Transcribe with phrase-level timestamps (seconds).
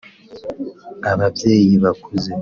[1.11, 2.31] ababyeyi bakuze